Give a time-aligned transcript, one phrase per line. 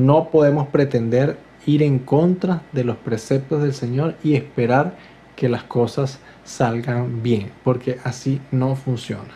[0.00, 4.96] No podemos pretender ir en contra de los preceptos del Señor y esperar
[5.36, 9.28] que las cosas salgan bien, porque así no funciona.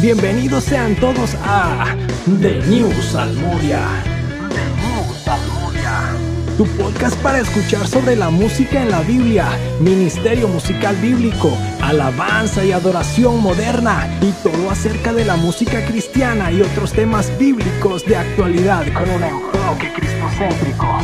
[0.00, 1.96] Bienvenidos sean todos a
[2.40, 4.17] The New Salmodia.
[6.58, 9.46] Tu podcast para escuchar sobre la música en la Biblia,
[9.78, 16.60] ministerio musical bíblico, alabanza y adoración moderna y todo acerca de la música cristiana y
[16.60, 20.98] otros temas bíblicos de actualidad con un enfoque cristocéntrico.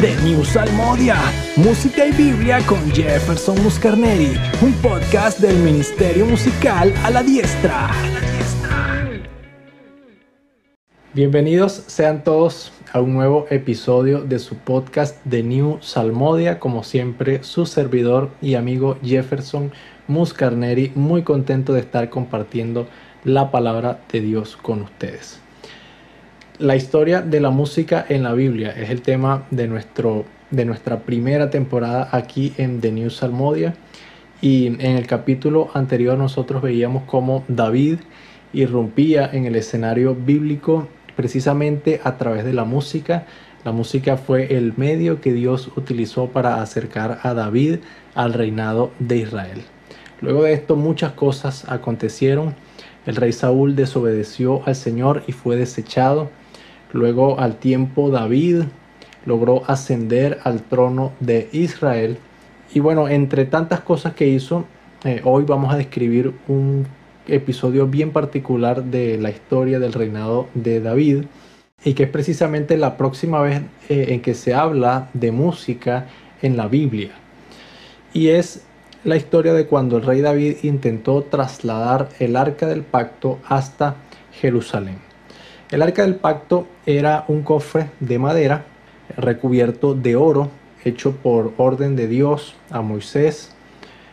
[0.00, 1.18] The New Salmodia,
[1.56, 7.90] música y Biblia con Jefferson Muscarneri, un podcast del Ministerio Musical a la Diestra.
[11.12, 17.42] Bienvenidos sean todos a un nuevo episodio de su podcast The New Salmodia, como siempre
[17.42, 19.72] su servidor y amigo Jefferson
[20.06, 22.86] Muscarneri, muy contento de estar compartiendo
[23.24, 25.40] la palabra de Dios con ustedes.
[26.60, 31.00] La historia de la música en la Biblia es el tema de, nuestro, de nuestra
[31.00, 33.74] primera temporada aquí en The New Salmodia.
[34.40, 37.98] Y en el capítulo anterior nosotros veíamos cómo David
[38.52, 43.26] irrumpía en el escenario bíblico precisamente a través de la música.
[43.64, 47.80] La música fue el medio que Dios utilizó para acercar a David
[48.14, 49.62] al reinado de Israel.
[50.20, 52.54] Luego de esto muchas cosas acontecieron.
[53.06, 56.30] El rey Saúl desobedeció al Señor y fue desechado.
[56.92, 58.62] Luego al tiempo David
[59.24, 62.18] logró ascender al trono de Israel.
[62.72, 64.64] Y bueno, entre tantas cosas que hizo,
[65.04, 66.86] eh, hoy vamos a describir un
[67.34, 71.24] episodio bien particular de la historia del reinado de David
[71.84, 76.06] y que es precisamente la próxima vez eh, en que se habla de música
[76.42, 77.12] en la Biblia.
[78.12, 78.64] Y es
[79.04, 83.96] la historia de cuando el rey David intentó trasladar el arca del pacto hasta
[84.32, 84.98] Jerusalén.
[85.70, 88.64] El arca del pacto era un cofre de madera
[89.16, 90.50] recubierto de oro,
[90.84, 93.54] hecho por orden de Dios a Moisés,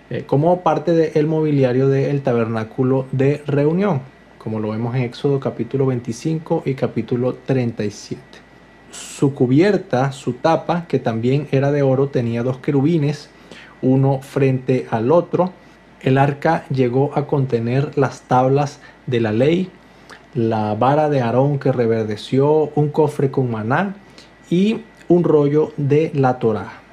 [0.09, 4.01] eh, como parte del mobiliario del tabernáculo de reunión,
[4.37, 8.21] como lo vemos en Éxodo capítulo 25 y capítulo 37.
[8.89, 13.29] Su cubierta, su tapa, que también era de oro, tenía dos querubines,
[13.81, 15.51] uno frente al otro.
[15.99, 19.69] El arca llegó a contener las tablas de la ley,
[20.33, 23.95] la vara de Aarón que reverdeció, un cofre con maná
[24.49, 26.86] y un rollo de la Torá.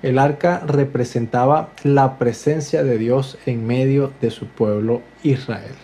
[0.00, 5.74] El arca representaba la presencia de Dios en medio de su pueblo Israel.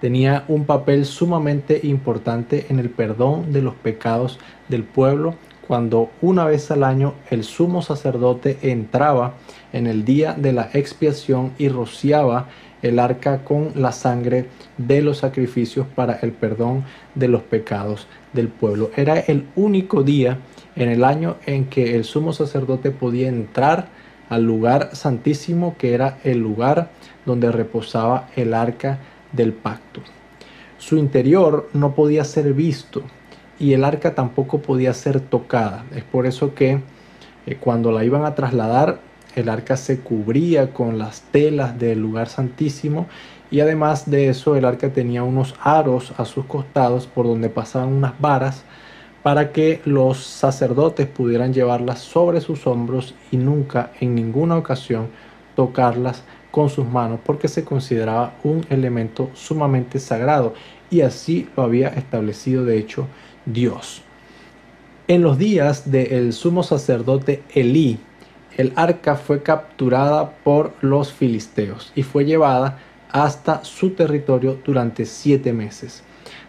[0.00, 5.36] Tenía un papel sumamente importante en el perdón de los pecados del pueblo
[5.66, 9.34] cuando una vez al año el sumo sacerdote entraba
[9.72, 12.48] en el día de la expiación y rociaba
[12.82, 14.46] el arca con la sangre
[14.76, 18.90] de los sacrificios para el perdón de los pecados del pueblo.
[18.96, 20.38] Era el único día
[20.76, 23.88] en el año en que el sumo sacerdote podía entrar
[24.28, 26.90] al lugar santísimo que era el lugar
[27.24, 28.98] donde reposaba el arca
[29.32, 30.00] del pacto.
[30.78, 33.02] Su interior no podía ser visto
[33.58, 35.84] y el arca tampoco podía ser tocada.
[35.94, 36.80] Es por eso que
[37.46, 39.00] eh, cuando la iban a trasladar
[39.34, 43.06] el arca se cubría con las telas del lugar santísimo
[43.50, 47.92] y además de eso el arca tenía unos aros a sus costados por donde pasaban
[47.92, 48.64] unas varas
[49.26, 55.08] para que los sacerdotes pudieran llevarlas sobre sus hombros y nunca en ninguna ocasión
[55.56, 56.22] tocarlas
[56.52, 60.54] con sus manos porque se consideraba un elemento sumamente sagrado
[60.90, 63.08] y así lo había establecido de hecho
[63.46, 64.02] Dios.
[65.08, 67.98] En los días del sumo sacerdote Elí,
[68.56, 72.78] el arca fue capturada por los filisteos y fue llevada
[73.10, 76.04] hasta su territorio durante siete meses.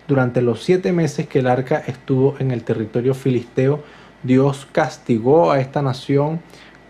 [0.08, 3.84] Durante los siete meses que el arca estuvo en el territorio filisteo,
[4.24, 6.40] Dios castigó a esta nación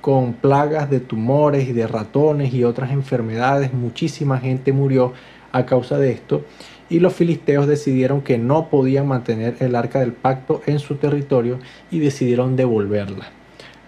[0.02, 3.74] con plagas de tumores y de ratones y otras enfermedades.
[3.74, 5.14] Muchísima gente murió
[5.52, 6.46] a causa de esto
[6.90, 11.60] y los filisteos decidieron que no podían mantener el arca del pacto en su territorio
[11.92, 13.32] y decidieron devolverla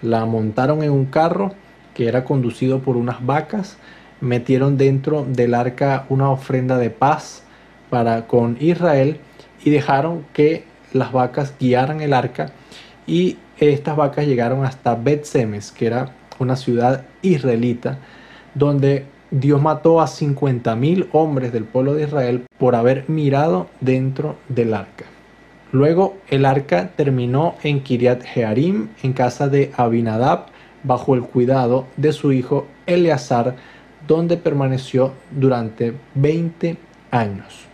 [0.01, 1.53] la montaron en un carro
[1.93, 3.77] que era conducido por unas vacas,
[4.21, 7.43] metieron dentro del arca una ofrenda de paz
[7.89, 9.17] para con Israel
[9.63, 10.63] y dejaron que
[10.93, 12.51] las vacas guiaran el arca
[13.05, 17.97] y estas vacas llegaron hasta Bet Semes, que era una ciudad israelita,
[18.55, 24.37] donde Dios mató a 50 mil hombres del pueblo de Israel por haber mirado dentro
[24.47, 25.05] del arca.
[25.71, 30.47] Luego el arca terminó en Kiriat Jearim, en casa de Abinadab,
[30.83, 33.55] bajo el cuidado de su hijo Eleazar,
[34.07, 36.77] donde permaneció durante 20
[37.11, 37.68] años.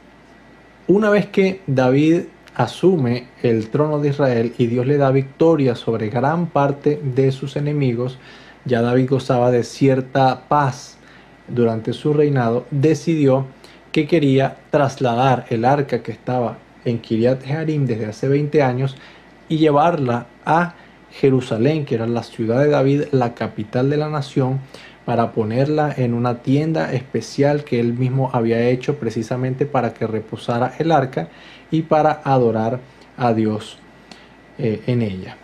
[0.88, 6.10] Una vez que David asume el trono de Israel y Dios le da victoria sobre
[6.10, 8.20] gran parte de sus enemigos,
[8.66, 10.98] ya David gozaba de cierta paz
[11.48, 13.48] durante su reinado, decidió
[13.92, 18.96] que quería trasladar el arca que estaba en Kiriat Jearim desde hace 20 años
[19.50, 20.76] y llevarla a
[21.10, 24.60] Jerusalén, que era la ciudad de David, la capital de la nación,
[25.06, 30.74] para ponerla en una tienda especial que él mismo había hecho precisamente para que reposara
[30.80, 31.30] el arca
[31.72, 32.80] y para adorar
[33.18, 33.78] a Dios
[34.57, 35.38] eh, en ella.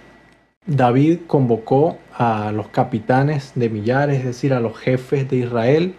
[0.66, 5.96] David convocó a los capitanes de millares, es decir, a los jefes de Israel,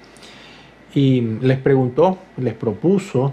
[0.94, 3.32] y les preguntó, les propuso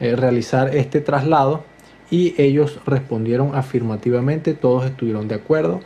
[0.00, 1.64] eh, realizar este traslado
[2.10, 5.80] y ellos respondieron afirmativamente, todos estuvieron de acuerdo.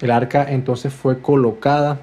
[0.00, 2.00] El arca entonces fue colocada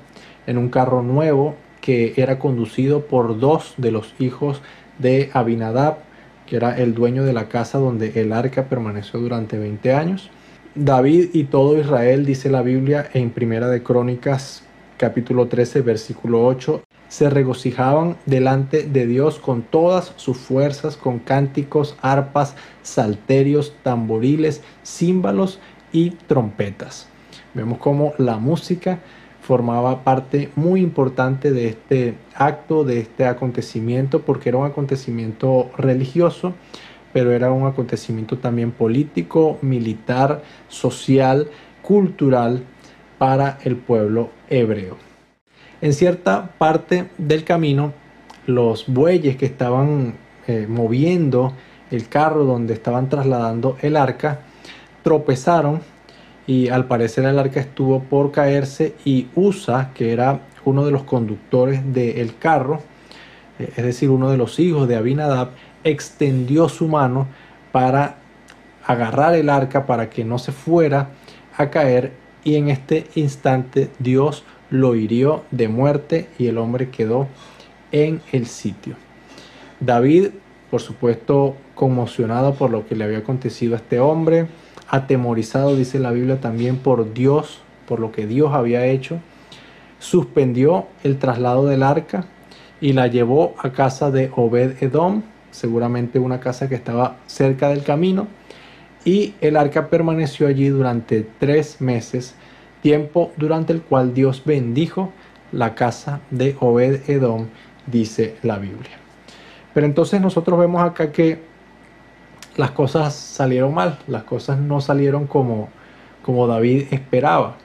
[0.47, 4.61] en un carro nuevo que era conducido por dos de los hijos
[4.99, 5.97] de Abinadab,
[6.45, 10.29] que era el dueño de la casa donde el arca permaneció durante 20 años.
[10.75, 14.63] David y todo Israel, dice la Biblia en Primera de Crónicas
[14.97, 21.97] capítulo 13 versículo 8, se regocijaban delante de Dios con todas sus fuerzas, con cánticos,
[22.01, 25.59] arpas, salterios, tamboriles, címbalos
[25.91, 27.07] y trompetas.
[27.53, 28.99] Vemos cómo la música
[29.43, 36.53] formaba parte muy importante de este acto, de este acontecimiento, porque era un acontecimiento religioso,
[37.11, 41.49] pero era un acontecimiento también político, militar, social,
[41.81, 42.63] cultural
[43.17, 44.97] para el pueblo hebreo.
[45.81, 47.91] En cierta parte del camino,
[48.47, 50.15] los bueyes que estaban
[50.47, 51.53] eh, moviendo
[51.91, 54.39] el carro donde estaban trasladando el arca
[55.03, 55.81] tropezaron
[56.45, 61.03] y al parecer el arca estuvo por caerse y Usa, que era uno de los
[61.03, 62.81] conductores del carro,
[63.59, 65.49] eh, es decir, uno de los hijos de Abinadab,
[65.83, 67.27] extendió su mano
[67.71, 68.17] para
[68.85, 71.09] agarrar el arca para que no se fuera
[71.57, 72.11] a caer
[72.43, 77.27] y en este instante Dios lo hirió de muerte y el hombre quedó
[77.91, 78.95] en el sitio.
[79.79, 80.29] David,
[80.71, 84.47] por supuesto, conmocionado por lo que le había acontecido a este hombre,
[84.93, 89.19] atemorizado, dice la Biblia, también por Dios, por lo que Dios había hecho,
[89.97, 92.25] suspendió el traslado del arca
[92.79, 97.81] y la llevó a casa de Obed Edom, seguramente una casa que estaba cerca del
[97.81, 98.27] camino,
[99.03, 102.35] y el arca permaneció allí durante tres meses,
[102.83, 105.11] tiempo durante el cual Dios bendijo
[105.51, 107.47] la casa de Obed Edom,
[107.87, 108.99] dice la Biblia.
[109.73, 111.51] Pero entonces nosotros vemos acá que
[112.55, 115.69] las cosas salieron mal, las cosas no salieron como,
[116.21, 117.55] como David esperaba.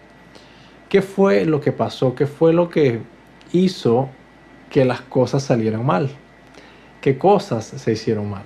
[0.89, 2.15] ¿Qué fue lo que pasó?
[2.15, 3.01] ¿Qué fue lo que
[3.53, 4.09] hizo
[4.71, 6.11] que las cosas salieran mal?
[7.01, 8.45] ¿Qué cosas se hicieron mal?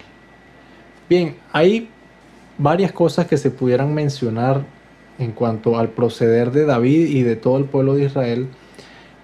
[1.09, 1.89] Bien, hay
[2.59, 4.62] varias cosas que se pudieran mencionar
[5.19, 8.49] en cuanto al proceder de David y de todo el pueblo de Israel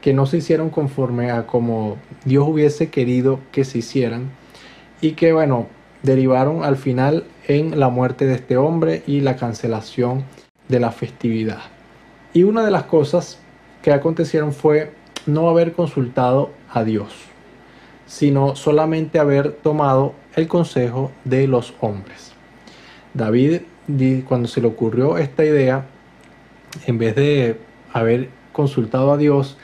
[0.01, 4.31] que no se hicieron conforme a como Dios hubiese querido que se hicieran
[5.01, 5.67] y que bueno,
[6.03, 10.25] derivaron al final en la muerte de este hombre y la cancelación
[10.69, 11.61] de la festividad.
[12.33, 13.39] Y una de las cosas
[13.83, 14.93] que acontecieron fue
[15.27, 17.15] no haber consultado a Dios,
[18.07, 22.33] sino solamente haber tomado el consejo de los hombres.
[23.15, 23.63] David,
[24.29, 25.87] cuando se le ocurrió esta idea,
[26.87, 27.59] en vez de
[27.93, 29.57] haber consultado a Dios,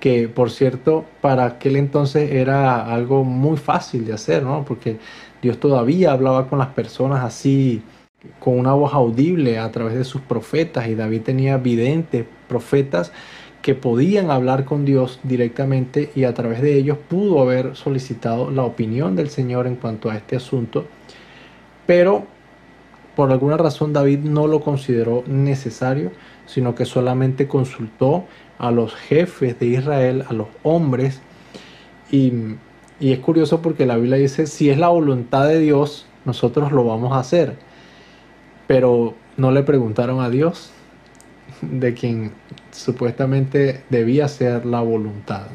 [0.00, 4.64] que por cierto para aquel entonces era algo muy fácil de hacer, ¿no?
[4.64, 4.98] Porque
[5.42, 7.82] Dios todavía hablaba con las personas así,
[8.40, 13.12] con una voz audible a través de sus profetas y David tenía videntes, profetas
[13.62, 18.62] que podían hablar con Dios directamente y a través de ellos pudo haber solicitado la
[18.62, 20.86] opinión del Señor en cuanto a este asunto.
[21.86, 22.26] Pero
[23.18, 26.12] por alguna razón David no lo consideró necesario,
[26.46, 28.26] sino que solamente consultó
[28.58, 31.20] a los jefes de Israel, a los hombres,
[32.10, 32.32] y
[33.00, 36.84] y es curioso porque la Biblia dice, si es la voluntad de Dios, nosotros lo
[36.84, 37.56] vamos a hacer.
[38.66, 40.72] Pero no le preguntaron a Dios
[41.62, 42.32] de quien
[42.72, 45.46] supuestamente debía ser la voluntad.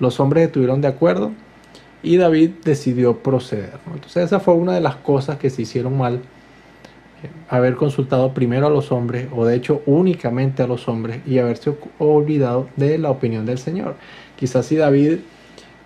[0.00, 1.32] Los hombres estuvieron de acuerdo
[2.02, 3.78] y David decidió proceder.
[3.86, 6.16] Entonces esa fue una de las cosas que se hicieron mal.
[7.22, 11.38] Eh, haber consultado primero a los hombres, o de hecho únicamente a los hombres, y
[11.38, 13.96] haberse olvidado de la opinión del Señor.
[14.36, 15.18] Quizás si David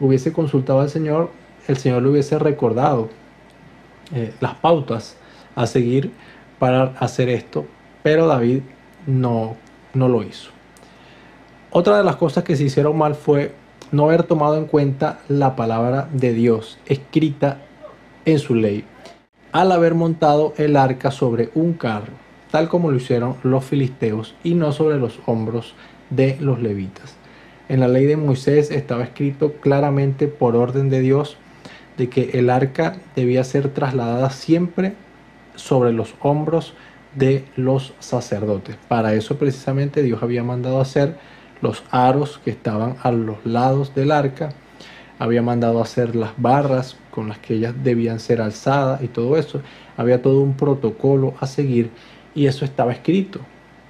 [0.00, 1.30] hubiese consultado al Señor,
[1.68, 3.08] el Señor le hubiese recordado
[4.14, 5.16] eh, las pautas
[5.54, 6.12] a seguir
[6.58, 7.66] para hacer esto,
[8.02, 8.62] pero David
[9.06, 9.56] no,
[9.94, 10.50] no lo hizo.
[11.70, 13.54] Otra de las cosas que se hicieron mal fue
[13.92, 17.58] no haber tomado en cuenta la palabra de Dios escrita
[18.24, 18.84] en su ley.
[19.52, 22.14] al haber montado el arca sobre un carro,
[22.50, 25.74] tal como lo hicieron los filisteos y no sobre los hombros
[26.08, 27.16] de los levitas.
[27.72, 31.38] En la ley de Moisés estaba escrito claramente por orden de Dios
[31.96, 34.92] de que el arca debía ser trasladada siempre
[35.54, 36.74] sobre los hombros
[37.14, 38.76] de los sacerdotes.
[38.88, 41.16] Para eso precisamente Dios había mandado hacer
[41.62, 44.50] los aros que estaban a los lados del arca,
[45.18, 49.62] había mandado hacer las barras con las que ellas debían ser alzadas y todo eso.
[49.96, 51.88] Había todo un protocolo a seguir
[52.34, 53.40] y eso estaba escrito.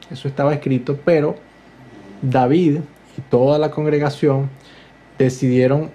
[0.09, 1.35] Eso estaba escrito, pero
[2.23, 2.77] David
[3.21, 4.49] toda la congregación
[5.19, 5.90] decidieron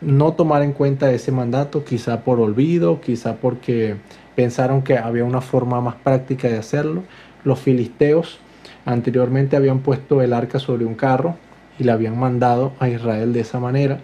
[0.00, 3.96] no tomar en cuenta ese mandato, quizá por olvido, quizá porque
[4.36, 7.02] pensaron que había una forma más práctica de hacerlo.
[7.44, 8.38] Los filisteos
[8.84, 11.36] anteriormente habían puesto el arca sobre un carro
[11.78, 13.98] y le habían mandado a Israel de esa manera.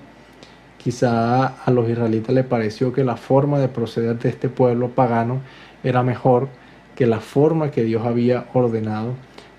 [0.78, 5.40] Quizá a los israelitas les pareció que la forma de proceder de este pueblo pagano
[5.82, 6.48] era mejor
[6.94, 9.14] que la forma que Dios había ordenado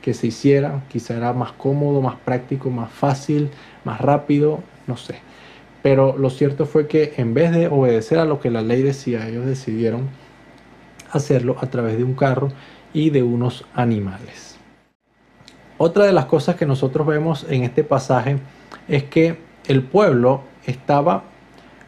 [0.05, 0.83] que se hiciera.
[0.87, 3.49] Quizá era más cómodo, más práctico, más fácil,
[3.83, 5.15] más rápido, no sé.
[5.81, 9.27] Pero lo cierto fue que en vez de obedecer a lo que la ley decía,
[9.27, 10.09] ellos decidieron
[11.09, 12.49] hacerlo a través de un carro
[12.93, 14.59] y de unos animales.
[15.79, 18.37] Otra de las cosas que nosotros vemos en este pasaje
[18.87, 21.23] es que el pueblo estaba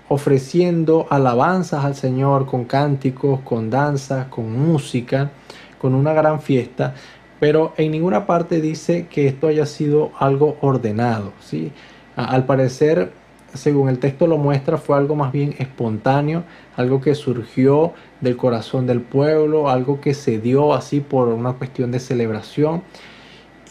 [0.10, 5.30] ofreciendo alabanzas al Señor con cánticos, con danzas, con música,
[5.78, 6.96] con una gran fiesta,
[7.40, 11.34] pero en ninguna parte dice que esto haya sido algo ordenado.
[11.40, 11.72] ¿sí?
[12.16, 13.12] Al parecer
[13.54, 16.44] según el texto lo muestra, fue algo más bien espontáneo,
[16.76, 21.92] algo que surgió del corazón del pueblo, algo que se dio así por una cuestión
[21.92, 22.84] de celebración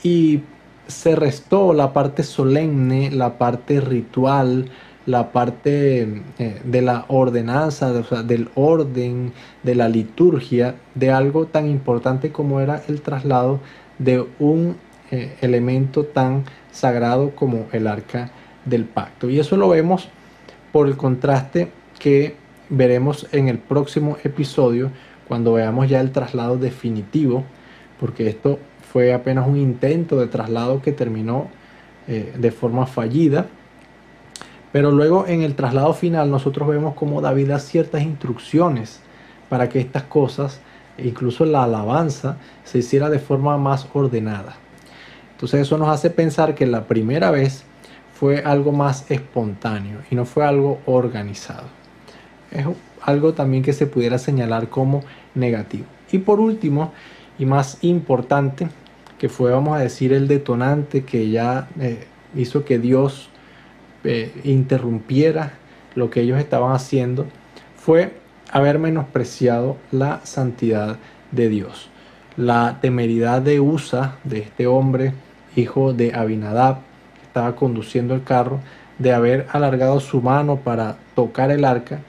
[0.03, 0.43] y
[0.87, 4.71] se restó la parte solemne, la parte ritual,
[5.07, 9.33] la parte eh, de la ordenanza, del orden,
[9.63, 13.61] de la liturgia, de algo tan importante como era el traslado
[13.99, 14.77] de un
[15.11, 18.31] eh, elemento tan sagrado como el arca
[18.65, 19.31] del pacto.
[19.31, 20.09] Y eso lo vemos
[20.73, 22.35] por el contraste que
[22.69, 24.91] veremos en el próximo episodio
[25.29, 27.45] cuando veamos ya el traslado definitivo,
[28.01, 28.59] porque esto
[28.93, 31.49] fue apenas un intento de traslado que terminó
[32.09, 33.47] eh, de forma fallida.
[34.77, 39.01] Pero luego en el traslado final nosotros vemos cómo David da ciertas instrucciones
[39.49, 40.61] para que estas cosas,
[40.99, 44.55] incluso la alabanza, se hiciera de forma más ordenada.
[45.33, 47.65] Entonces eso nos hace pensar que la primera vez
[48.13, 51.69] fue algo más espontáneo y no fue algo organizado.
[52.51, 52.67] Es
[53.01, 55.01] algo también que se pudiera señalar como
[55.35, 55.87] negativo.
[56.13, 56.93] Y por último,
[57.39, 58.69] y más importante,
[59.19, 63.31] que fue, vamos a decir, el detonante que ya eh, hizo que Dios
[64.05, 65.55] eh, interrumpiera
[65.95, 67.27] lo que ellos estaban haciendo,
[67.77, 68.13] fue
[68.53, 70.99] haber menospreciado la santidad
[71.33, 71.89] de Dios.
[72.37, 75.13] La temeridad de Usa, de este hombre,
[75.57, 76.79] hijo de Abinadab,
[77.23, 78.61] estaba conduciendo el carro
[78.99, 82.01] de haber alargado su mano para tocar el arca,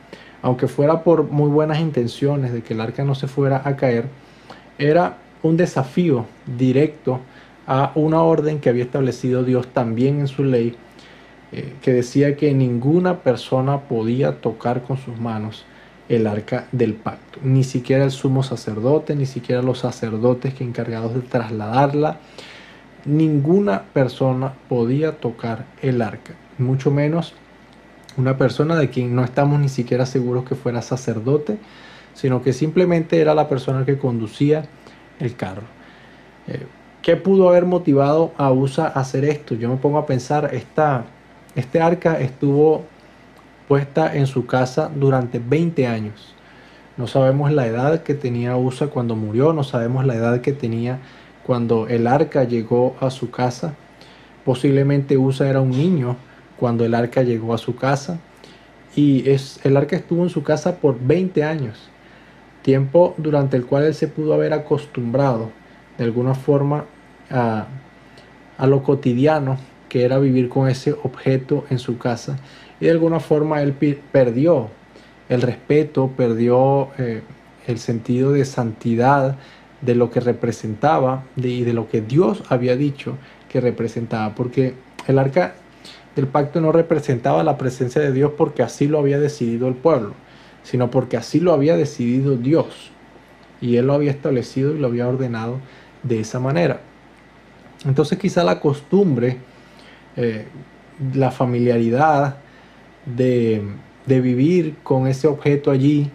[0.42, 4.06] aunque fuera por muy buenas intenciones de que el arca no se fuera a caer,
[4.78, 7.20] era un desafío directo
[7.66, 10.76] a una orden que había establecido Dios también en su ley,
[11.52, 15.66] eh, que decía que ninguna persona podía tocar con sus manos
[16.10, 21.14] el arca del pacto, ni siquiera el sumo sacerdote, ni siquiera los sacerdotes que encargados
[21.14, 22.20] de trasladarla,
[23.06, 27.34] ninguna persona podía tocar el arca, mucho menos
[28.18, 31.58] una persona de quien no estamos ni siquiera seguros que fuera sacerdote,
[32.14, 34.66] sino que simplemente era la persona que conducía
[35.20, 35.64] el carro.
[36.48, 36.66] Eh,
[37.02, 39.56] ¿Qué pudo haber motivado a USA a hacer esto?
[39.56, 41.06] Yo me pongo a pensar, esta,
[41.58, 42.86] este arca estuvo
[43.68, 46.36] puesta en su casa durante 20 años.
[46.98, 51.00] No sabemos la edad que tenía USA cuando murió, no sabemos la edad que tenía
[51.44, 53.74] cuando el arca llegó a su casa.
[54.46, 56.16] Posiblemente Usa era un niño
[56.60, 58.20] cuando el arca llegó a su casa.
[58.96, 61.90] Y es, el arca estuvo en su casa por 20 años,
[62.62, 65.50] tiempo durante el cual él se pudo haber acostumbrado
[65.98, 66.86] de alguna forma
[67.32, 67.66] a,
[68.60, 69.58] a lo cotidiano
[69.90, 72.38] que era vivir con ese objeto en su casa.
[72.80, 73.74] Y de alguna forma él
[74.12, 74.70] perdió
[75.30, 77.22] el respeto, perdió eh,
[77.68, 79.38] el sentido de santidad
[79.82, 83.18] de lo que representaba y de lo que Dios había dicho
[83.50, 84.74] que representaba, porque
[85.08, 85.56] el arca
[86.16, 90.14] del pacto no representaba la presencia de Dios porque así lo había decidido el pueblo,
[90.64, 92.92] sino porque así lo había decidido Dios
[93.62, 95.60] y Él lo había establecido y lo había ordenado
[96.04, 96.82] de esa manera.
[97.86, 99.38] Entonces quizá la costumbre,
[100.18, 100.46] eh,
[101.14, 102.38] la familiaridad
[103.06, 103.62] de,
[104.06, 106.10] vivir con ese objeto allí,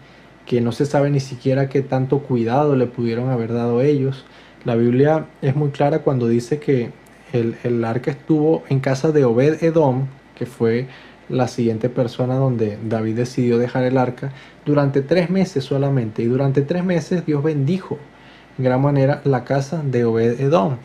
[0.47, 4.25] que no se sabe ni siquiera qué tanto cuidado le pudieron haber dado ellos.
[4.65, 6.91] La Biblia es muy clara cuando dice que
[7.33, 10.07] el, el arca estuvo en casa de Obed Edom,
[10.37, 10.89] que fue
[11.29, 14.33] la siguiente persona donde David decidió dejar el arca,
[14.67, 16.23] durante tres meses solamente.
[16.23, 17.99] Y durante tres meses Dios bendijo
[18.59, 20.77] en gran manera la casa de Obed Edom.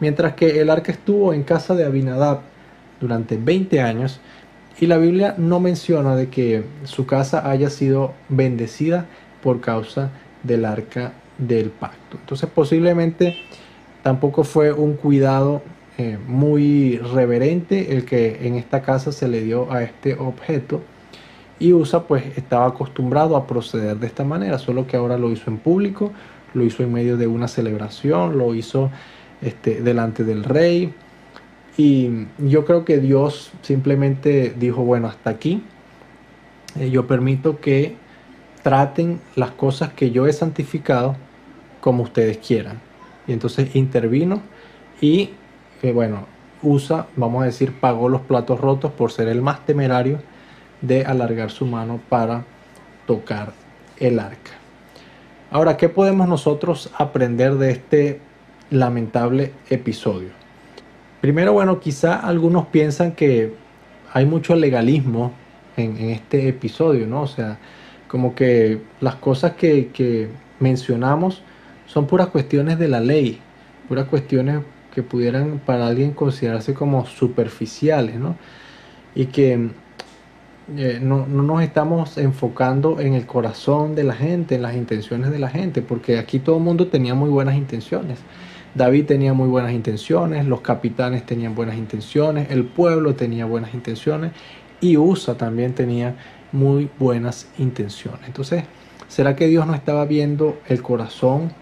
[0.00, 2.40] Mientras que el arca estuvo en casa de Abinadab
[3.00, 4.20] durante 20 años
[4.80, 9.06] y la Biblia no menciona de que su casa haya sido bendecida
[9.42, 10.10] por causa
[10.42, 12.16] del arca del pacto.
[12.20, 13.36] Entonces posiblemente
[14.02, 15.62] tampoco fue un cuidado
[15.96, 20.80] eh, muy reverente el que en esta casa se le dio a este objeto
[21.58, 25.50] y Usa pues estaba acostumbrado a proceder de esta manera, solo que ahora lo hizo
[25.50, 26.12] en público,
[26.54, 28.90] lo hizo en medio de una celebración, lo hizo
[29.42, 30.92] este, delante del rey.
[31.76, 35.62] Y yo creo que Dios simplemente dijo, bueno, hasta aquí,
[36.78, 37.96] eh, yo permito que
[38.62, 41.16] traten las cosas que yo he santificado
[41.80, 42.80] como ustedes quieran.
[43.26, 44.42] Y entonces intervino
[45.00, 45.30] y,
[45.82, 46.26] eh, bueno,
[46.60, 50.18] Usa, vamos a decir, pagó los platos rotos por ser el más temerario
[50.80, 52.44] de alargar su mano para
[53.06, 53.52] tocar
[53.98, 54.52] el arca.
[55.52, 58.20] Ahora, ¿qué podemos nosotros aprender de este
[58.70, 60.30] lamentable episodio?
[61.20, 63.54] Primero, bueno, quizá algunos piensan que
[64.12, 65.32] hay mucho legalismo
[65.76, 67.22] en, este episodio, ¿no?
[67.22, 67.58] O sea,
[68.06, 70.28] como que las cosas que, que
[70.60, 71.42] mencionamos
[71.86, 73.40] son puras cuestiones de la ley,
[73.88, 74.60] puras cuestiones
[74.94, 78.36] que pudieran para alguien considerarse como superficiales, ¿no?
[79.14, 79.70] Y que
[80.76, 85.38] eh, no, nos estamos enfocando en el corazón de la gente, en las intenciones de
[85.38, 88.18] la gente, porque aquí todo el mundo tenía muy buenas intenciones.
[88.74, 94.32] David tenía muy buenas intenciones, los capitanes tenían buenas intenciones, el pueblo tenía buenas intenciones
[94.80, 96.16] y USA también tenía
[96.52, 98.20] muy buenas intenciones.
[98.26, 98.64] Entonces,
[99.08, 101.52] ¿será que Dios no estaba viendo el corazón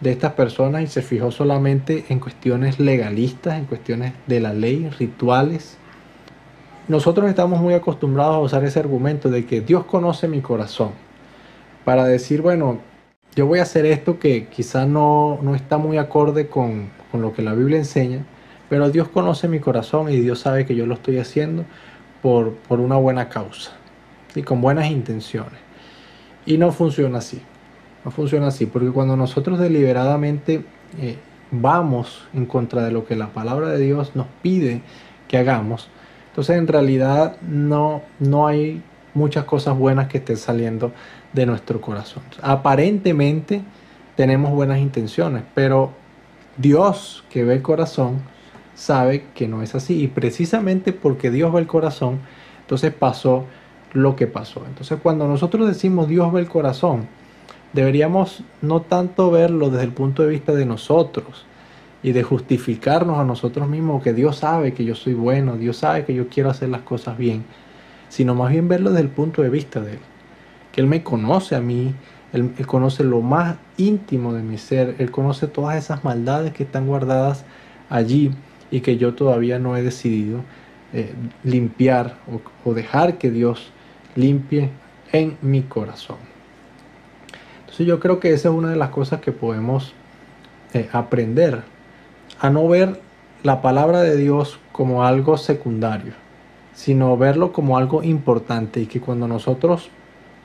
[0.00, 4.88] de estas personas y se fijó solamente en cuestiones legalistas, en cuestiones de la ley,
[4.98, 5.76] rituales?
[6.88, 10.92] Nosotros estamos muy acostumbrados a usar ese argumento de que Dios conoce mi corazón
[11.84, 12.80] para decir, bueno,
[13.38, 17.32] yo voy a hacer esto que quizá no, no está muy acorde con, con lo
[17.32, 18.24] que la Biblia enseña,
[18.68, 21.64] pero Dios conoce mi corazón y Dios sabe que yo lo estoy haciendo
[22.20, 23.74] por, por una buena causa
[24.34, 25.60] y con buenas intenciones.
[26.46, 27.40] Y no funciona así.
[28.04, 30.64] No funciona así, porque cuando nosotros deliberadamente
[31.00, 31.16] eh,
[31.52, 34.82] vamos en contra de lo que la palabra de Dios nos pide
[35.28, 35.88] que hagamos,
[36.30, 38.82] entonces en realidad no, no hay
[39.18, 40.92] muchas cosas buenas que estén saliendo
[41.32, 42.22] de nuestro corazón.
[42.40, 43.62] Aparentemente
[44.16, 45.92] tenemos buenas intenciones, pero
[46.56, 48.22] Dios que ve el corazón
[48.74, 50.02] sabe que no es así.
[50.02, 52.20] Y precisamente porque Dios ve el corazón,
[52.60, 53.44] entonces pasó
[53.92, 54.64] lo que pasó.
[54.66, 57.08] Entonces cuando nosotros decimos Dios ve el corazón,
[57.72, 61.44] deberíamos no tanto verlo desde el punto de vista de nosotros,
[62.02, 66.04] y de justificarnos a nosotros mismos que Dios sabe que yo soy bueno, Dios sabe
[66.04, 67.44] que yo quiero hacer las cosas bien,
[68.08, 69.98] sino más bien verlo desde el punto de vista de Él,
[70.72, 71.94] que Él me conoce a mí,
[72.32, 76.86] Él, conoce lo más íntimo de mi ser, Él conoce todas esas maldades que están
[76.86, 77.44] guardadas
[77.90, 78.32] allí
[78.70, 80.40] y que yo todavía no he decidido
[80.92, 81.12] eh,
[81.44, 82.16] limpiar
[82.64, 83.70] o, dejar que Dios
[84.16, 84.70] limpie
[85.12, 86.16] en mi corazón.
[87.60, 89.92] Entonces yo creo que esa es una de las cosas que podemos
[90.74, 91.62] eh, aprender
[92.40, 93.00] a no ver
[93.42, 96.12] la palabra de Dios como algo secundario,
[96.78, 99.90] sino verlo como algo importante y que cuando nosotros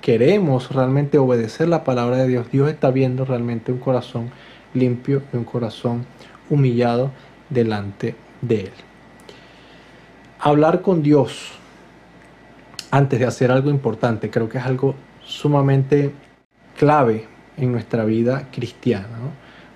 [0.01, 4.31] queremos realmente obedecer la palabra de Dios, Dios está viendo realmente un corazón
[4.73, 6.07] limpio y un corazón
[6.49, 7.11] humillado
[7.51, 8.71] delante de Él.
[10.39, 11.51] Hablar con Dios
[12.89, 16.13] antes de hacer algo importante creo que es algo sumamente
[16.79, 19.19] clave en nuestra vida cristiana.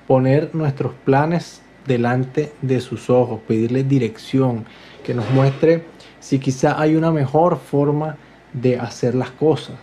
[0.07, 4.65] Poner nuestros planes delante de sus ojos, pedirle dirección,
[5.03, 5.85] que nos muestre
[6.27, 8.17] si quizá hay una mejor forma
[8.51, 9.77] de hacer las cosas.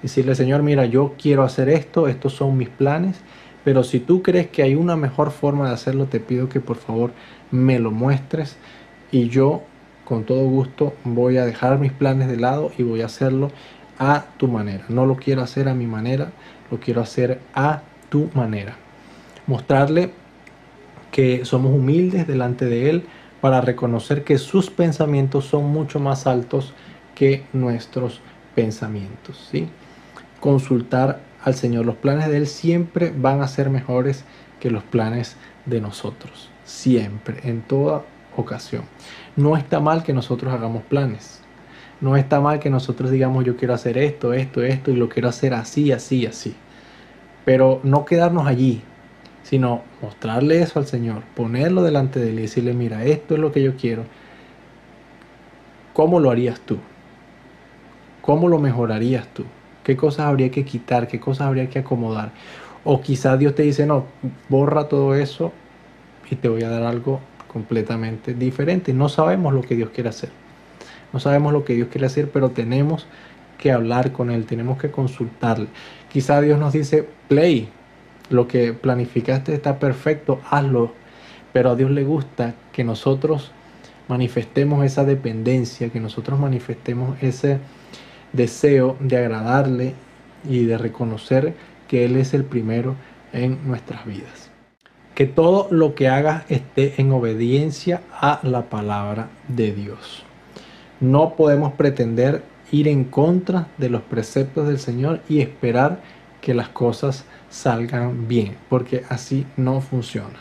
[0.00, 3.16] Decirle, Señor, mira, yo quiero hacer esto, estos son mis planes,
[3.64, 6.76] pero si tú crees que hay una mejor forma de hacerlo, te pido que por
[6.76, 7.10] favor
[7.50, 8.58] me lo muestres
[9.10, 9.62] y yo
[10.04, 13.50] con todo gusto voy a dejar mis planes de lado y voy a hacerlo
[13.98, 14.84] a tu manera.
[14.88, 16.30] No lo quiero hacer a mi manera,
[16.70, 18.76] lo quiero hacer a tu manera.
[19.48, 20.12] Mostrarle
[21.10, 23.04] que somos humildes delante de Él
[23.42, 26.72] para reconocer que sus pensamientos son mucho más altos
[27.16, 28.20] que nuestros
[28.54, 29.48] pensamientos.
[29.50, 29.68] ¿sí?
[30.38, 31.84] Consultar al Señor.
[31.84, 34.24] Los planes de Él siempre van a ser mejores
[34.60, 36.50] que los planes de nosotros.
[36.64, 38.04] Siempre, en toda
[38.36, 38.84] ocasión.
[39.34, 41.40] No está mal que nosotros hagamos planes.
[42.00, 45.28] No está mal que nosotros digamos yo quiero hacer esto, esto, esto y lo quiero
[45.28, 46.54] hacer así, así, así.
[47.44, 48.82] Pero no quedarnos allí,
[49.52, 53.52] sino mostrarle eso al Señor, ponerlo delante de él y decirle, mira, esto es lo
[53.52, 54.04] que yo quiero.
[55.92, 56.78] ¿Cómo lo harías tú?
[58.22, 59.44] ¿Cómo lo mejorarías tú?
[59.84, 61.06] ¿Qué cosas habría que quitar?
[61.06, 62.30] ¿Qué cosas habría que acomodar?
[62.82, 64.06] O quizás Dios te dice, no,
[64.48, 65.52] borra todo eso
[66.30, 68.94] y te voy a dar algo completamente diferente.
[68.94, 70.30] No sabemos lo que Dios quiere hacer.
[71.12, 73.06] No sabemos lo que Dios quiere hacer, pero tenemos
[73.58, 75.66] que hablar con Él, tenemos que consultarle.
[76.10, 77.68] Quizá Dios nos dice, play,
[78.30, 80.92] lo que planificaste está perfecto, hazlo.
[81.52, 83.52] Pero a Dios le gusta que nosotros
[84.08, 87.58] manifestemos esa dependencia, que nosotros manifestemos ese
[88.32, 89.94] deseo de agradarle
[90.48, 91.54] y de reconocer
[91.88, 92.96] que Él es el primero
[93.32, 94.50] en nuestras vidas.
[95.14, 100.24] Que todo lo que hagas esté en obediencia a la palabra de Dios.
[101.00, 106.00] No podemos pretender ir en contra de los preceptos del Señor y esperar
[106.42, 110.40] que las cosas salgan bien, porque así no funciona.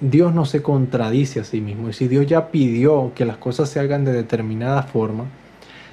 [0.00, 3.70] Dios no se contradice a sí mismo y si Dios ya pidió que las cosas
[3.70, 5.24] se hagan de determinada forma,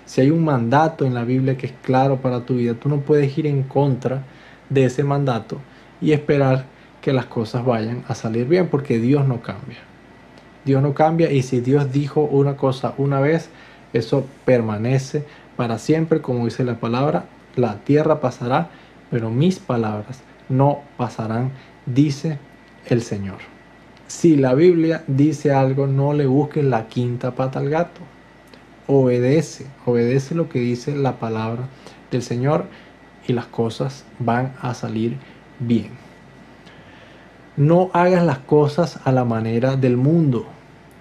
[0.05, 2.99] si hay un mandato en la Biblia que es claro para tu vida, tú no
[2.99, 4.23] puedes ir en contra
[4.69, 5.59] de ese mandato
[6.01, 6.65] y esperar
[7.01, 9.77] que las cosas vayan a salir bien, porque Dios no cambia.
[10.65, 13.49] Dios no cambia y si Dios dijo una cosa una vez,
[13.93, 18.69] eso permanece para siempre, como dice la palabra, la tierra pasará,
[19.11, 21.51] pero mis palabras no pasarán,
[21.85, 22.39] dice
[22.87, 23.37] el Señor.
[24.07, 28.01] Si la Biblia dice algo, no le busques la quinta pata al gato.
[28.87, 31.67] Obedece, obedece lo que dice la palabra
[32.09, 32.65] del Señor
[33.27, 35.17] y las cosas van a salir
[35.59, 35.91] bien.
[37.57, 40.45] No hagas las cosas a la manera del mundo.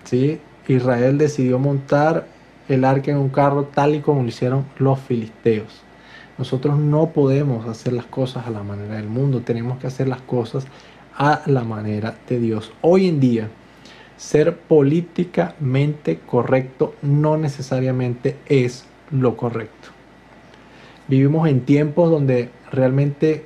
[0.04, 0.40] ¿sí?
[0.68, 2.26] Israel decidió montar
[2.68, 5.82] el arca en un carro tal y como lo hicieron los filisteos.
[6.40, 10.22] Nosotros no podemos hacer las cosas a la manera del mundo, tenemos que hacer las
[10.22, 10.66] cosas
[11.14, 12.72] a la manera de Dios.
[12.80, 13.50] Hoy en día,
[14.16, 19.90] ser políticamente correcto no necesariamente es lo correcto.
[21.08, 23.44] Vivimos en tiempos donde realmente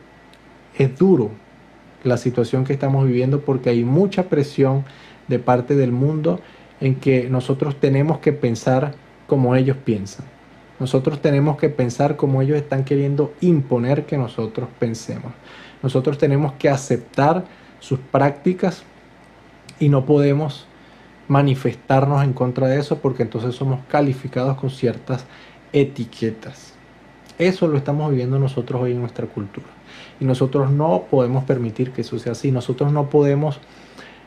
[0.79, 1.33] es duro
[2.05, 4.85] la situación que estamos viviendo porque hay mucha presión
[5.27, 6.39] de parte del mundo
[6.81, 8.95] en que nosotros tenemos que pensar
[9.27, 10.34] como ellos piensan.
[10.85, 15.33] Nosotros tenemos que pensar como ellos están queriendo imponer que nosotros pensemos.
[15.83, 17.47] Nosotros tenemos que aceptar
[17.81, 18.83] sus prácticas
[19.81, 20.67] y no podemos
[21.27, 25.25] manifestarnos en contra de eso porque entonces somos calificados con ciertas
[25.73, 26.75] etiquetas.
[27.39, 29.69] Eso lo estamos viviendo nosotros hoy en nuestra cultura.
[30.21, 32.53] Y nosotros no podemos permitir que eso sea así.
[32.53, 33.59] Nosotros no podemos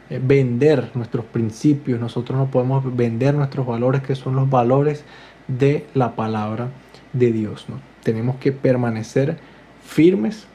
[0.10, 5.06] eh, vender nuestros principios, nosotros no podemos vender nuestros valores que son los valores
[5.47, 6.69] de la palabra
[7.13, 7.65] de Dios.
[7.69, 7.79] ¿no?
[8.03, 9.38] Tenemos que permanecer
[9.83, 10.47] firmes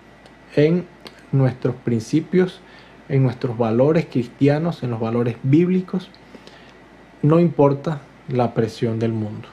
[0.56, 0.86] en
[1.32, 2.60] nuestros principios,
[3.08, 6.10] en nuestros valores cristianos, en los valores bíblicos.
[7.22, 9.48] No importa la presión del mundo,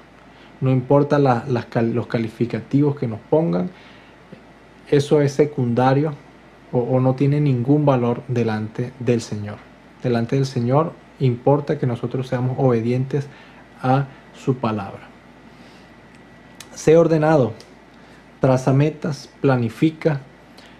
[0.61, 3.69] no importa los calificativos que nos pongan,
[4.89, 6.13] eso es secundario
[6.71, 9.69] o no tiene ningún valor delante del Señor
[10.03, 13.27] delante del Señor, importa que nosotros seamos obedientes
[13.81, 15.08] a su palabra.
[16.79, 17.51] Sé ordenado,
[18.39, 20.21] traza metas, planifica,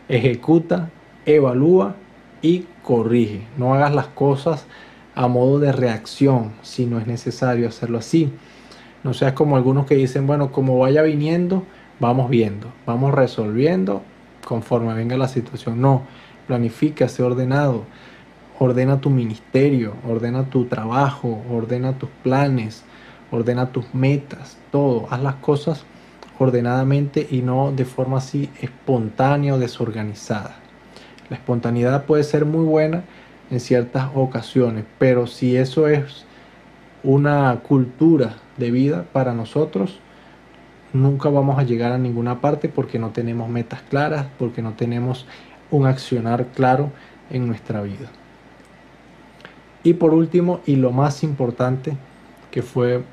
[0.07, 0.89] ejecuta,
[1.25, 1.95] evalúa
[2.41, 3.41] y corrige.
[3.57, 4.65] No hagas las cosas
[5.13, 8.31] a modo de reacción si no es necesario hacerlo así.
[9.03, 11.65] No seas como algunos que dicen, bueno, como vaya viniendo,
[11.99, 14.01] vamos viendo, vamos resolviendo
[14.45, 15.81] conforme venga la situación.
[15.81, 16.03] No,
[16.47, 17.83] planifica, sé ordenado,
[18.57, 22.85] ordena tu ministerio, ordena tu trabajo, ordena tus planes,
[23.31, 25.07] ordena tus metas, todo.
[25.09, 25.83] Haz las cosas
[26.39, 30.55] ordenadamente y no de forma así espontánea o desorganizada.
[31.29, 33.03] La espontaneidad puede ser muy buena
[33.51, 36.25] en ciertas ocasiones, pero si eso es
[37.03, 39.99] una cultura de vida para nosotros,
[40.93, 45.25] nunca vamos a llegar a ninguna parte porque no tenemos metas claras, porque no tenemos
[45.71, 46.91] un accionar claro
[47.29, 48.09] en nuestra vida.
[49.83, 51.95] Y por último, y lo más importante,
[52.51, 53.03] que fue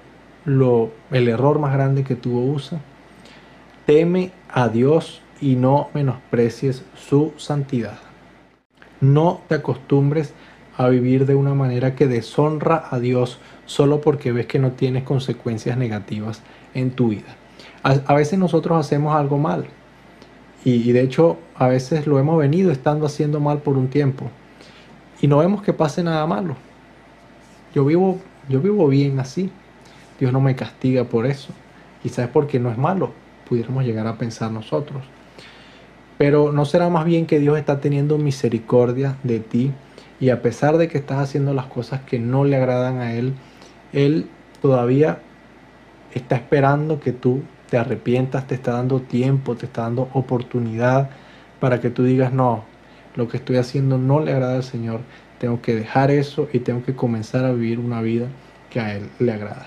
[0.47, 2.81] lo, el error más grande que tuvo USA,
[3.85, 7.99] teme a Dios y no menosprecies su santidad.
[9.01, 10.33] No te acostumbres
[10.79, 15.03] a vivir de una manera que deshonra a Dios solo porque ves que no tienes
[15.05, 17.37] consecuencias negativas en tu vida.
[17.83, 19.67] A, veces nosotros hacemos algo mal
[20.65, 24.29] y, y de hecho a veces lo hemos venido estando haciendo mal por un tiempo
[25.21, 26.57] y no vemos que pase nada malo.
[27.75, 29.51] Yo vivo, yo vivo bien así.
[30.19, 31.49] Dios no me castiga por eso.
[32.03, 33.13] Quizás porque no es malo,
[33.49, 35.03] pudiéramos llegar a pensar nosotros.
[36.19, 39.73] Pero no será más bien que Dios está teniendo misericordia de ti
[40.19, 43.35] y a pesar de que estás haciendo las cosas que no le agradan a Él,
[43.93, 44.29] Él
[44.63, 45.19] todavía
[46.15, 51.11] está esperando que tú te arrepientas, te está dando tiempo, te está dando oportunidad
[51.61, 52.65] para que tú digas, no,
[53.15, 55.01] lo que estoy haciendo no le agrada al Señor,
[55.39, 58.27] tengo que dejar eso y tengo que comenzar a vivir una vida
[58.71, 59.67] que a Él le agrada.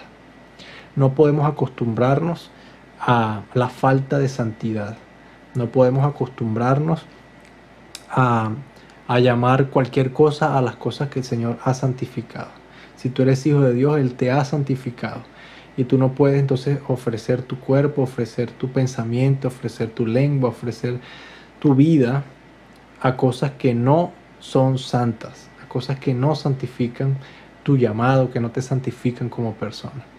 [0.99, 2.51] No podemos acostumbrarnos
[2.99, 4.97] a la falta de santidad.
[5.55, 7.05] No podemos acostumbrarnos
[8.11, 8.51] a,
[9.07, 12.49] a, llamar cualquier cosa a las cosas que el Señor ha santificado.
[12.97, 15.21] Si tú eres hijo de Dios, Él te ha santificado.
[15.77, 20.99] Y tú no puedes entonces ofrecer tu cuerpo, ofrecer tu pensamiento, ofrecer tu lengua, ofrecer
[21.59, 22.25] tu vida
[22.99, 27.15] a cosas que no son santas, a cosas que no santifican
[27.63, 30.18] tu llamado, que no te santifican como persona.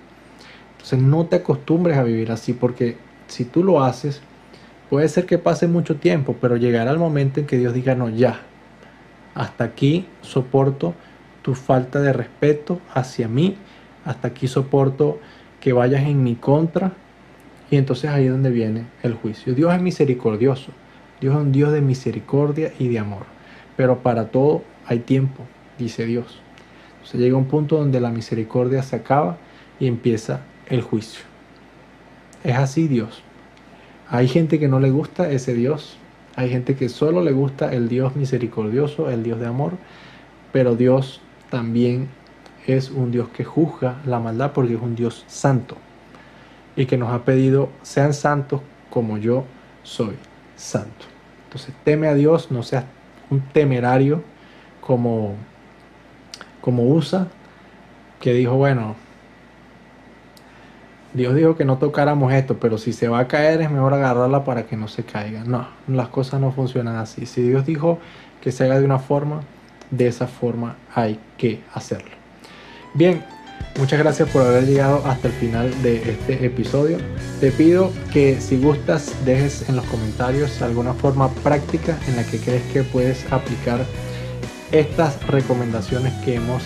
[0.83, 4.23] Entonces no te acostumbres a vivir así porque si tú lo haces,
[4.88, 8.09] puede ser que pase mucho tiempo, pero llegará el momento en que Dios diga, no,
[8.09, 8.40] ya,
[9.35, 10.95] hasta aquí soporto
[11.43, 13.57] tu falta de respeto hacia mí,
[14.05, 15.21] hasta aquí soporto
[15.61, 16.93] que vayas en mi contra,
[17.71, 19.55] y entonces ahí es donde viene el juicio.
[19.55, 20.73] Dios es misericordioso,
[21.21, 23.27] Dios es un Dios de misericordia y de amor,
[23.77, 25.45] pero para todo hay tiempo,
[25.79, 26.40] dice Dios.
[26.95, 29.37] Entonces llega un punto donde la misericordia se acaba
[29.79, 30.40] y empieza
[30.71, 31.25] el juicio.
[32.43, 33.23] Es así Dios.
[34.09, 35.99] Hay gente que no le gusta ese Dios.
[36.37, 39.73] Hay gente que solo le gusta el Dios misericordioso, el Dios de amor.
[40.53, 42.09] Pero Dios también
[42.67, 45.77] es un Dios que juzga la maldad porque es un Dios santo.
[46.77, 49.45] Y que nos ha pedido, sean santos como yo
[49.83, 50.15] soy
[50.57, 51.07] santo.
[51.45, 52.85] Entonces teme a Dios, no seas
[53.29, 54.23] un temerario
[54.81, 55.35] como,
[56.61, 57.29] como usa,
[58.21, 58.95] que dijo, bueno,
[61.12, 64.44] Dios dijo que no tocáramos esto, pero si se va a caer es mejor agarrarla
[64.44, 65.42] para que no se caiga.
[65.44, 67.27] No, las cosas no funcionan así.
[67.27, 67.99] Si Dios dijo
[68.40, 69.40] que se haga de una forma,
[69.90, 72.11] de esa forma hay que hacerlo.
[72.94, 73.25] Bien,
[73.77, 76.99] muchas gracias por haber llegado hasta el final de este episodio.
[77.40, 82.38] Te pido que si gustas dejes en los comentarios alguna forma práctica en la que
[82.38, 83.81] crees que puedes aplicar
[84.70, 86.62] estas recomendaciones que hemos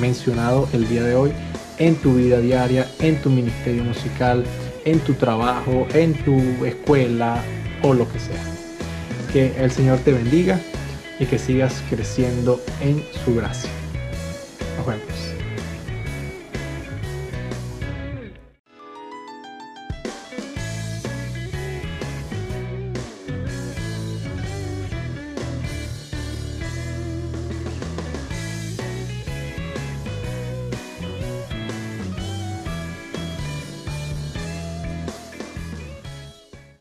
[0.00, 1.32] mencionado el día de hoy
[1.78, 4.44] en tu vida diaria, en tu ministerio musical,
[4.84, 7.42] en tu trabajo, en tu escuela
[7.82, 8.42] o lo que sea.
[9.32, 10.58] Que el Señor te bendiga
[11.18, 13.70] y que sigas creciendo en su gracia.
[14.78, 15.35] Nos vemos.